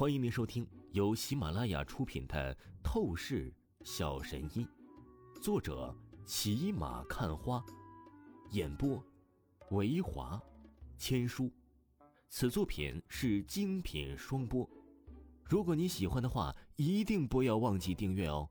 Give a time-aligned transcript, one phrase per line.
[0.00, 3.52] 欢迎您收听由喜马拉雅出品的《透视
[3.84, 4.66] 小神医》，
[5.42, 7.62] 作者骑马看花，
[8.52, 9.04] 演播
[9.72, 10.40] 维华
[10.96, 11.50] 千书。
[12.30, 14.66] 此作品是精品双播。
[15.44, 18.48] 如果你喜欢的话，一定不要忘记订阅哦。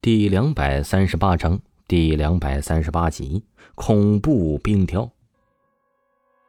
[0.00, 3.44] 第两百三十八章，第两百三十八集：
[3.74, 5.10] 恐怖冰雕。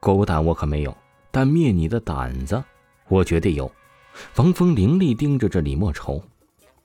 [0.06, 0.96] 狗胆我可没有，
[1.32, 2.64] 但灭你的胆子，
[3.08, 3.72] 我绝对有。
[4.36, 6.22] 王峰凌厉盯着这李莫愁，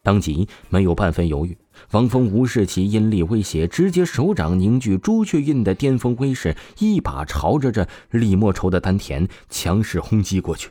[0.03, 1.55] 当即没有半分犹豫。
[1.91, 10.71] 王峰无视其阴厉威胁，直接手掌凝聚朱雀印的巅峰威势，一把朝着这李莫愁的丹田强势轰击过去。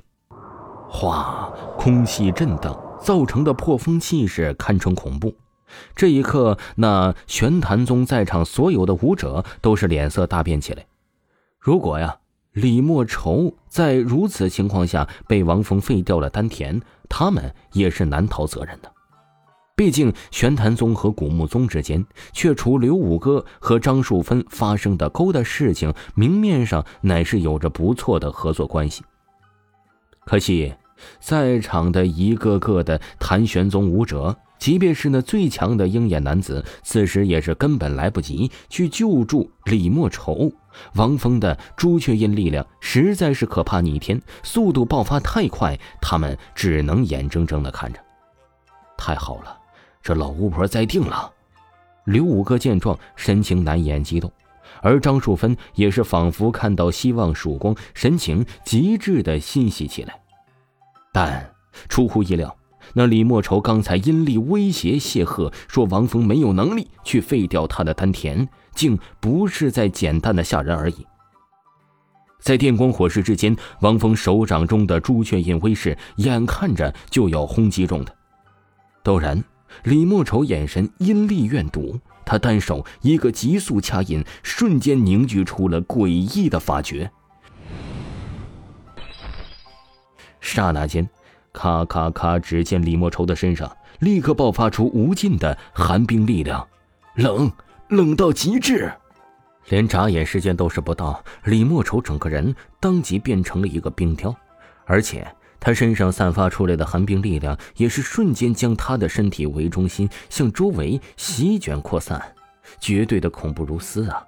[0.90, 5.36] 哗，空气震荡造成的破风气势堪称恐怖。
[5.96, 10.88] 这一刻，那玄坛宗在场所有的武者都是脸色大变起来。
[11.60, 12.19] 如果呀。
[12.54, 18.92] 李莫愁在如此情况下被王峰废掉了丹田，他们也是难逃责任的。
[19.76, 29.04] 毕竟玄坛宗和古墓宗之间，却除刘五哥和张树芬发生的勾搭事情，明面上乃是有着不错的合作关系。
[30.26, 30.74] 可惜，
[31.20, 34.38] 在场的一个个的谭玄宗武者。
[34.60, 40.52] 即便是那最强的鹰眼男子，此时也是根本来不及去救助李莫愁。
[40.96, 48.00] 王峰的朱雀印力量实在是可怕逆天，速度爆发太快，他们只能眼睁睁的看着。
[48.98, 49.58] 太好了，
[50.04, 51.32] 这老巫婆栽定了。
[52.04, 54.30] 刘五哥见状，神情难言激动，
[54.82, 60.20] 而张淑芬也是仿佛看到希望曙光，神情极致的欣喜起来。
[61.12, 61.54] 但
[61.88, 62.56] 出乎意料。
[62.94, 71.06] 那李莫愁刚才阴厉威胁谢赫，说王峰没有能力去废掉他的丹田，竟不是在简单的吓人而已。
[72.40, 78.14] 在电光火石之间，王峰手掌中的朱雀印威势，眼看着就要轰击中他。
[79.04, 79.44] 陡然，
[79.84, 87.12] 李莫愁眼神阴厉怨毒，他单手一个急速掐印，瞬间凝聚出了诡异的法诀。
[90.54, 91.08] 刹那间。
[91.52, 92.38] 咔咔咔！
[92.38, 96.66] 只见李莫愁的身上立刻爆发出无尽的寒冰力量，
[97.16, 97.52] 冷
[97.88, 98.94] 冷到极致，
[99.70, 104.34] 连眨眼时间都是不到，李莫愁整个人当即变成了一个冰雕，
[104.86, 105.28] 而且
[105.60, 112.22] 他身上散发出来的寒冰力量也是瞬间将他的身体为中心向周围席卷扩散，
[112.80, 114.24] 绝对的恐怖如斯啊！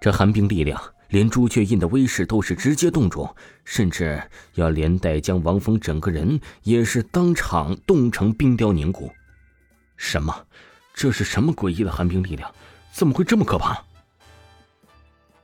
[0.00, 0.80] 这寒冰力量。
[1.12, 3.28] 连朱雀印的威势都是直接冻住，
[3.66, 4.22] 甚至
[4.54, 9.12] 要连带将王峰整个人也是当场冻成冰雕凝固。
[9.94, 10.34] 什么？
[10.94, 12.50] 这是什么诡异的寒冰力量？
[12.92, 13.84] 怎么会这么可怕？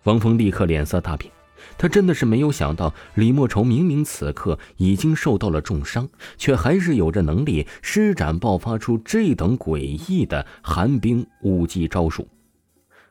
[0.04, 1.30] 王峰立刻脸色大变，
[1.76, 6.08] 他真的是没有想到，李莫愁明明此刻已经受到了重伤，
[6.38, 12.26] 却还是有着能力施展爆发出这等诡异的寒冰武技招数。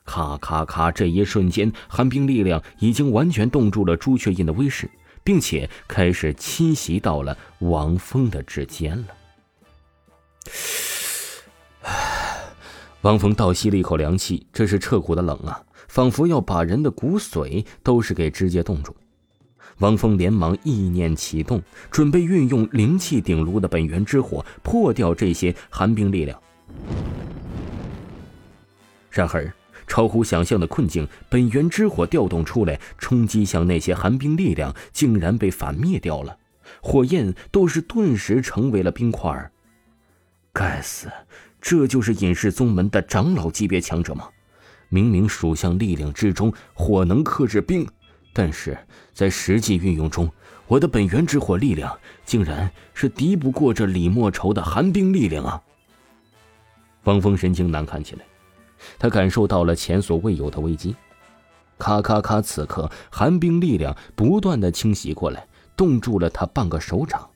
[0.07, 0.89] 咔咔咔！
[0.89, 4.89] 这一瞬间，寒冰力量已经完全冻住了朱雀印的威势，
[5.23, 9.07] 并且开始侵袭到了王峰的指尖了。
[13.01, 18.95] 王峰倒吸了一口凉气，这是彻骨的冷啊，仿佛要把人的骨髓都是给直接冻住。
[19.79, 26.41] 王峰连忙意念启动，准备运用灵气鼎炉的本源之火破掉这些寒冰力量。
[29.11, 29.53] 然而。
[29.87, 36.37] 超乎想象的困境，本源之火调动出来，冲击向那些寒冰力量，竟然被反灭掉了。
[36.81, 39.49] 火焰都是顿时成为了冰块。
[40.51, 41.09] 该死，
[41.61, 44.27] 这就是隐世宗门的长老级别强者吗？
[44.89, 47.87] 明明属相力量之中，火能克制冰，
[48.33, 48.77] 但是
[49.13, 50.31] 在实际运用中，
[50.67, 55.61] 我的本源之火力量竟然是敌不过这李莫愁的寒冰力量啊！
[57.03, 58.21] 方峰神情难看起来。
[58.99, 60.95] 他感受到了前所未有的危机，
[61.77, 62.41] 咔咔咔！
[62.41, 67.29] 此刻寒冰力量不断的侵袭过来，冻住了他半个手掌。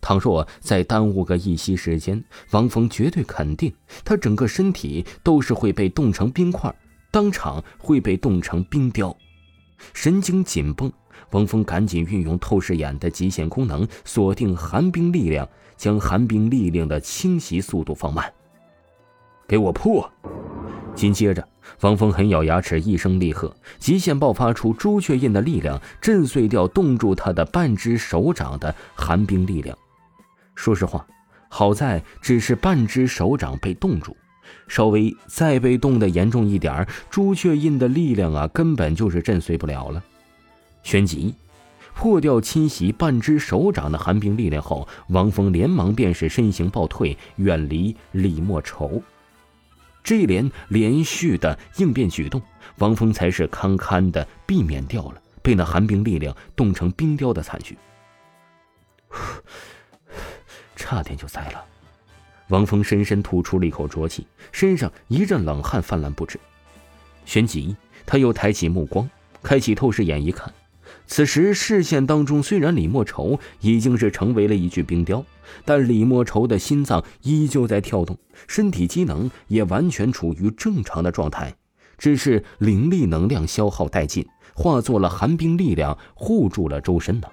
[0.00, 3.72] 倘若再耽误个一息时间，王峰绝对肯定
[4.04, 6.74] 他整个身体都是会被冻成冰块，
[7.10, 9.16] 当场会被冻成冰雕。
[9.94, 10.92] 神经紧绷，
[11.30, 18.30] 王峰赶紧运用透视眼的极限功能，锁定寒冰力量，将寒冰力量的侵袭速度放慢。
[19.48, 20.10] 给我破！
[21.00, 21.48] 紧接着，
[21.80, 29.74] 王峰狠咬牙齿，一声厉喝，极限爆发出朱雀印的力量，震碎掉冻住他的半只手掌的寒冰力量。
[30.54, 31.06] 说实话，
[31.48, 34.14] 好在只是半只手掌被冻住，
[34.68, 40.04] 稍微再被冻得严重一点朱雀印的力量啊，根本就是震碎不了了。
[40.82, 41.34] 旋即，
[41.94, 49.02] 破掉侵袭半只手掌的寒冰力量后，王峰连忙便是身形暴退，远离李莫愁。
[50.02, 52.40] 这一连连续的应变举动，
[52.78, 57.78] 王峰才是堪堪的避免掉了被那寒冰力量冻成冰雕的惨剧。
[60.76, 61.64] 差点就栽了。
[62.48, 66.40] 王峰深深吐出了一口浊气，身上一阵冷汗泛滥不止。
[67.24, 69.08] 旋即，他又抬起目光，
[69.42, 70.52] 开启透视眼一看，
[71.10, 75.24] 此时视线当中虽然李莫愁已经是成为了一具冰雕，
[75.64, 78.16] 但李莫愁的心脏依旧在跳动，
[78.46, 81.52] 身体机能也完全处于正常的状态，
[81.98, 84.24] 只是灵力能量消耗殆尽，
[84.54, 87.26] 化作了寒冰力量护住了周身呢。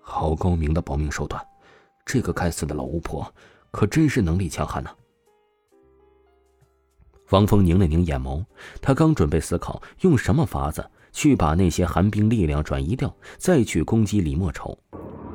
[0.00, 1.46] 好高明的保命手段，
[2.06, 3.32] 这个该死的老巫婆！
[3.70, 4.88] 可真是能力强悍呢。
[7.28, 8.42] 王峰拧了拧眼眸，
[8.80, 14.78] 他刚准备思考用什么法子去把那些寒冰力量转移掉，再去攻击李莫愁，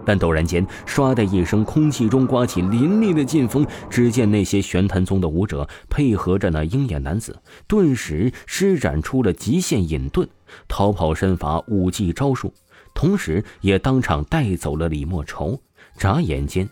[0.05, 3.65] 但陡然间，唰的一声，空气中刮起凛冽的劲风。
[3.89, 10.27] 只见那些玄坛宗的武者配合着那鹰眼男子，顿时施展出了极限隐遁、
[10.67, 12.53] 逃跑身法、武技招数，
[12.93, 15.59] 同时也当场带走了李莫愁。
[15.97, 16.67] 眨眼间。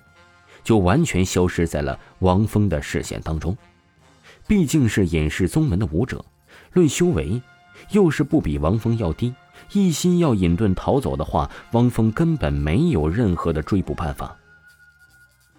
[0.64, 3.58] 就完全消失在了王峰的视线当中。
[4.48, 6.24] 毕竟是隐世宗门的武者，
[6.72, 7.42] 论修为，
[7.92, 9.34] 又是不比王峰要低。
[9.72, 14.36] 一心要隐遁逃走的话，王峰根本没有任何的追捕办法。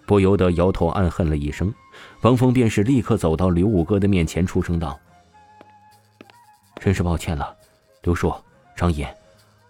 [0.05, 1.73] 不由得摇头暗恨了一声，
[2.21, 4.99] 王峰便是立刻走到刘五哥的面前，出声道
[6.79, 7.55] ：“真是抱歉了，
[8.03, 8.33] 刘叔、
[8.75, 9.15] 张野，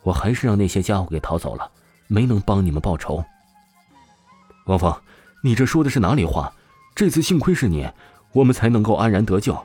[0.03, 1.69] 我还是让那些家伙给逃走了，
[2.07, 3.23] 没能帮你们报仇。”
[4.67, 4.93] 王峰。
[5.43, 6.51] 你这说的是哪里话？
[6.95, 7.87] 这次幸亏是你，
[8.31, 9.55] 我们才能够安然得救。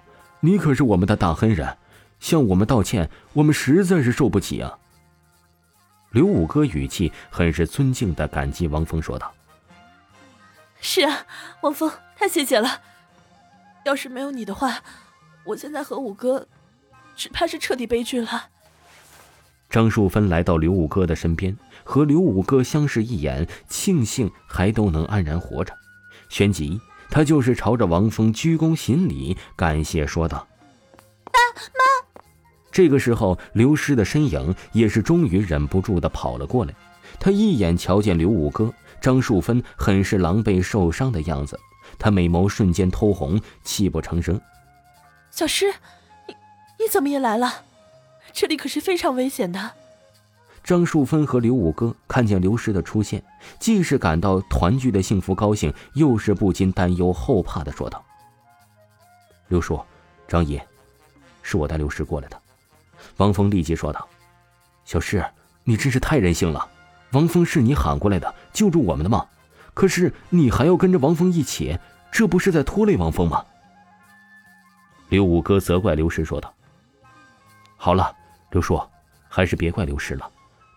[0.40, 1.74] 你可是我们的大恩人，
[2.20, 4.78] 向我们道歉，我们实在是受不起啊。
[6.10, 9.32] 刘五哥语气很是尊敬的感激王峰说道
[10.80, 11.24] ：“是啊，
[11.62, 12.82] 王峰，太谢谢了。
[13.84, 14.82] 要是没有你的话，
[15.44, 16.46] 我现在和五哥，
[17.16, 18.48] 只怕是彻底悲剧了。”
[19.70, 25.72] 张淑芬来到刘五哥的身边，和刘五哥相视一眼，庆幸还都能安然活着。
[26.28, 30.48] 旋即，他就是朝着王峰鞠躬行礼，感谢说道
[31.30, 31.79] ：“大妈。”
[32.72, 36.74] 这个时候，刘师的身影也是终于忍不住的跑了过来。
[37.18, 41.58] 他一眼瞧见刘五哥、张树芬很是狼狈受伤的样子，
[41.98, 44.40] 他美眸瞬间偷红，泣不成声
[45.30, 45.66] ：“小师，
[46.28, 46.34] 你
[46.78, 47.64] 你怎么也来了？”
[48.32, 49.72] 这里可是非常危险的。
[50.62, 53.22] 张树芬和刘五哥看见刘师的出现，
[53.58, 58.04] 既是感到团聚的幸福高兴，又是不禁担忧后怕的说道
[59.48, 59.80] ：“刘叔，
[60.28, 60.60] 张姨，
[61.42, 62.40] 是我带刘师过来的。”
[63.16, 64.08] 王峰立即说道
[64.84, 65.24] ：“小师，
[65.64, 66.68] 你真是太任性了！
[67.12, 69.26] 王峰是你喊过来的，救助我们的吗？
[69.74, 71.78] 可是你还要跟着王峰一起，
[72.10, 73.44] 这不是在拖累王峰吗？”
[75.08, 76.52] 刘五哥责怪刘师说道
[77.76, 78.14] ：“好了。”
[78.50, 78.82] 刘叔，
[79.28, 80.28] 还是别怪刘师了，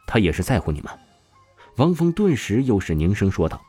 [0.05, 0.93] 他也是在乎你们。
[1.77, 3.59] 王峰顿时又是凝声说道：“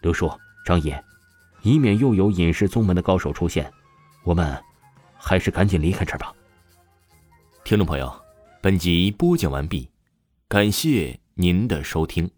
[0.00, 0.30] 刘叔，
[0.64, 1.04] 张爷，
[1.62, 3.68] 以免又有隐世宗门的高手出现，
[4.22, 4.56] 我们
[5.18, 6.32] 还是赶紧离开这儿吧。”
[7.66, 8.14] 听众朋友，
[8.60, 9.90] 本集播讲完毕，
[10.46, 12.30] 感谢您的收听。